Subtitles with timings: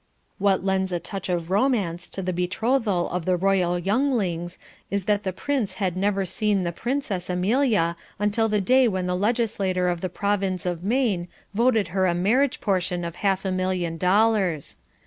[0.39, 4.57] What lends a touch of romance to the betrothal of the Royal Younglings
[4.89, 9.05] is that the Prince had never even seen the Princess Amelia until the day when
[9.05, 13.51] the legislature of the Provinz of Maine voted her a marriage portion of half a
[13.51, 14.77] million dollars.